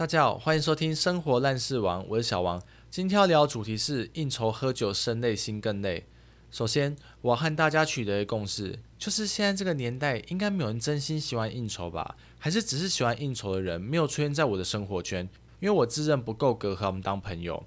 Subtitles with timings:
[0.00, 2.58] 大家好，欢迎收听《生活烂事王》，我是小王。
[2.90, 6.06] 今天要聊的主题是应酬喝酒，身累心更累。
[6.50, 12.16] 首先，我要和大家取得一个共识，就是现在这个年代，应该没有人真心喜欢应酬吧？
[12.38, 15.28] 还是只是喜欢应酬的人没有出现在我的生活圈？
[15.60, 17.62] 因为我自认不够格和他们当朋友。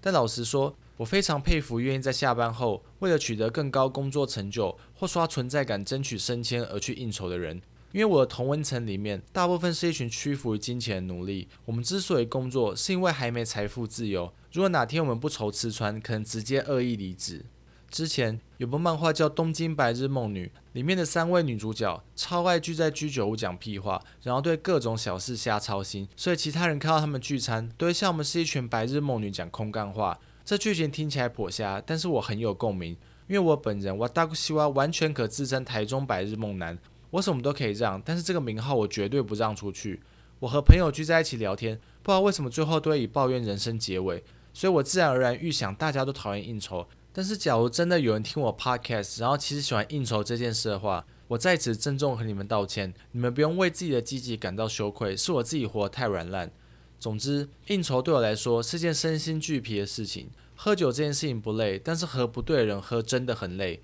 [0.00, 7.60] 但老实说，我非常佩服愿意在下班后为了取得更高工作成就或刷存在感、争取升迁而去应酬的人。
[7.96, 11.48] 因为我的同温层里面，大部分是一群屈服于金钱的奴隶。
[11.64, 14.30] 我们之所以工作，是因为还没财富自由。
[14.52, 17.46] 如果哪天我们不愁吃穿，可能直接恶意离职。
[17.90, 30.20] 之前有部漫画叫《东京白日梦女》，里面的三位女主角超爱聚在居酒屋讲屁话，然后对各种小事瞎操心，所以其他人看到他们聚餐，都会笑我们是一群白日梦女讲空干话。
[30.44, 32.94] 这剧情听起来颇瞎，但是我很有共鸣，
[33.26, 36.78] 因为我本人我大姑西瓜完全可自称台中白日梦男。
[37.10, 40.00] 我什么都可以让，但是这个名号我绝对不让出去。
[40.40, 46.86] 我和朋友聚在一起聊天，不知道为什么最后都会以抱怨人生结尾，所以我自然而然预想大家都讨厌应酬。
[47.12, 52.92] 但是假如真的有人听我 podcast，然后其实喜欢应酬这件事的话，我在此郑重和你们道歉。
[53.12, 56.50] 你们不用为自己的积极感到羞愧，是我自己活得太软烂。
[56.98, 60.28] 总之，应酬对我来说是件身心俱疲的事情。
[60.54, 63.80] 喝酒这件事情不累，但是和不对的人喝真的很累。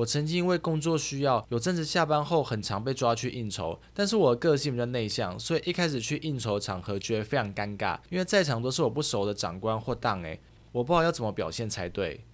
[0.00, 10.40] 我曾经因为工作需要，有阵子下班后很常被抓去应酬，但是我的个性比较内向，所以一开始去应酬场合觉得非常尴尬，因为在场都是我不熟的长官或档诶，
[10.72, 12.24] 我不知道要怎么表现才对。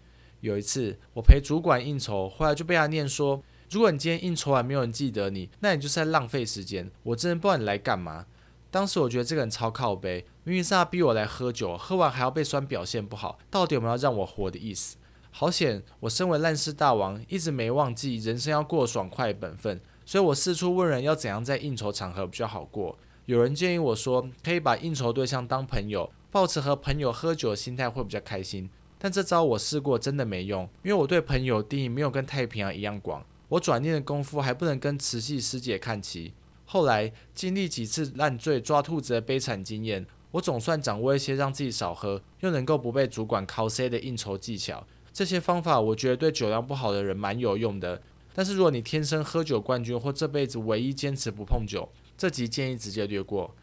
[0.42, 6.88] 有一次我陪主管应酬，后来就被他念说，如果你今天应酬完没有人记得你，那你就是在浪费时间。
[7.02, 8.26] 我真的不知道你来干嘛。
[8.70, 14.96] 当时我觉得这个人超靠背，明明是他逼我来喝酒，喝完还要被酸表现不好，到底有没有让我活的意思？
[15.38, 15.82] 好险！
[16.00, 22.98] 我身为烂事大王，一直没忘记人生要过爽快本分，所以我四处问人要怎样在应酬场合比较好过。
[23.26, 28.70] 有人建议我说，可以把应酬对象当朋友，抱持和朋友喝酒的心态会比较开心。
[28.98, 33.22] 但这招我试过，真的没用，因为我对朋友定义没有跟太平洋一样广。
[33.48, 36.32] 我转念的功夫还不能跟慈禧师姐看齐。
[36.64, 44.86] 后来经历几次烂醉抓兔子的悲惨经验，我总算掌握一些让自己少喝又能够不被主管 cos 的应酬技巧。
[45.16, 48.02] 这些方法我觉得对酒量不好的人蛮有用的，
[48.34, 51.88] 但是如果你天生喝酒冠军或这辈子唯一坚持不碰酒，
[52.18, 53.54] 这集建议直接略过。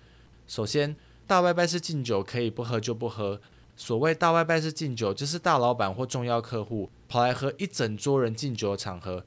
[0.48, 0.96] 首先，
[1.28, 3.40] 大外拜是敬酒，可以不喝就不喝。
[3.78, 9.24] 所谓大外拜是敬酒，就是大老板或重要客户跑来和一整桌人敬酒的场合，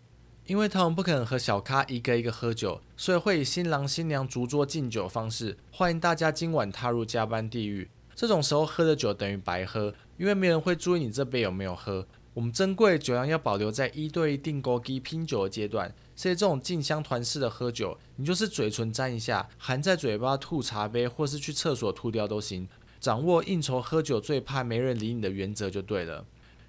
[0.46, 7.88] 因为他们不可能和小咖一个一个喝酒，所以会以新郎新娘逐桌敬酒方式欢迎大家今晚踏入加班地狱。
[8.16, 12.04] 这种时候喝的酒等于白喝，因为没人会注意你这杯有没有喝。
[12.36, 22.68] 我们珍贵酒量要保留在一对一订购机拼酒的阶段，所以这种进香团式的喝酒，你就是嘴唇沾一下，含在嘴巴吐茶杯，或是去厕所吐掉都行。
[23.00, 26.26] 掌握应酬喝酒最怕没人理你的原则就对了。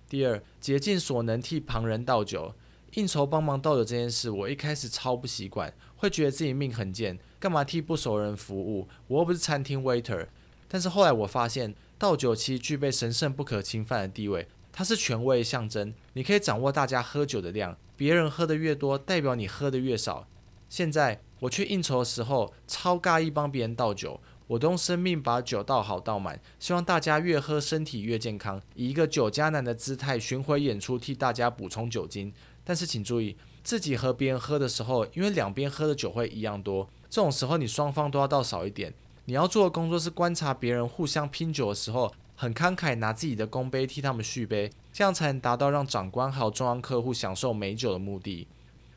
[0.08, 2.54] 第二，竭尽所能替旁人倒酒，
[2.94, 8.88] 应酬帮忙倒酒这件事，我一开始超不习惯，会觉得自己命很贱，干嘛替不熟人服务？
[9.08, 10.28] 我又不是餐厅 waiter。
[10.70, 14.48] 但是后来我发现，倒酒其实具备神圣不可侵犯的地位。
[14.78, 20.28] 它是权威象征，你可以掌握大家喝酒的量，别人喝的越多，代表你喝的越少。
[20.70, 32.32] 现在我去应酬的时候，超尬意帮别人倒酒，我都用生命把酒倒好倒满，希望大家越喝身体越健康，以一个酒家男的姿态巡回演出，替大家补充酒精。
[32.64, 38.94] 但是请注意，自己和别人喝的时候，因为两边喝的酒会一样多，这种时候你双方都要倒少一点。
[39.26, 42.14] 你要做的工作是观察别人互相拼酒的时候。
[42.40, 48.48] 很慷慨，拿自己的公杯替他们续杯，这样才能达到让长官还有重要客户享受美酒的目的。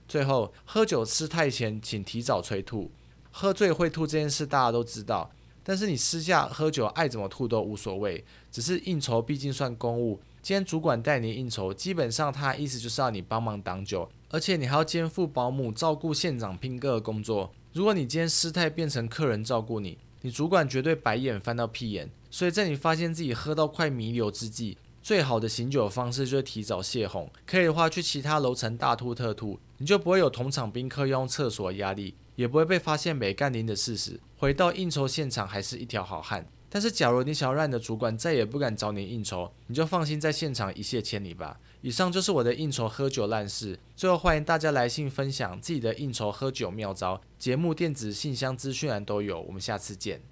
[0.06, 2.90] 最后，喝酒吃太前，请提早催吐。
[3.30, 5.30] 喝醉会吐这件事大家都知道，
[5.62, 8.22] 但是你私下喝酒爱怎么吐都无所谓。
[8.52, 17.50] 只是应酬毕竟算公务，今天主管带你应酬，基本上他的意思就是要你帮忙挡酒，而且你还要肩负保姆照顾县长拼哥的工作。
[17.72, 22.10] 如果你今天失态变成客人照顾你，你主管绝对白眼翻到屁眼。
[22.30, 27.30] 所以在你发现自己喝到快弥留之际，最好的醒酒方式就是提早泄洪。
[27.46, 34.20] 可以的话，去其他楼层大吐特吐，你就不会有同场宾客要用厕所压力，也不会被发现没干零的事实。
[34.36, 36.46] 回到应酬现场还是一条好汉。
[36.72, 41.58] 但是，假如你想要让你的主管再也不敢找你应酬，你就放心在现场一泻千里吧。
[41.80, 43.76] 以上就是我的应酬喝酒烂事。
[43.96, 49.40] 最后，欢迎大家来信分享自己的应酬喝酒妙招，节目电子信箱资讯栏都有。
[49.40, 50.22] 我们下次见。